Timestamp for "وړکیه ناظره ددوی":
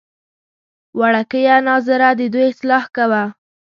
0.99-2.45